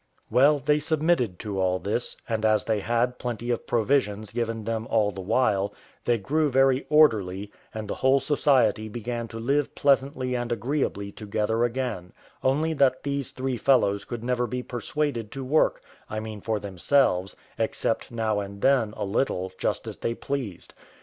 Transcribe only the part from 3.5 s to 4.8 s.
of provisions given